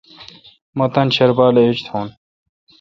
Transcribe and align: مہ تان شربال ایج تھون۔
مہ 0.77 0.85
تان 0.93 1.07
شربال 1.15 1.55
ایج 1.61 1.77
تھون۔ 1.85 2.07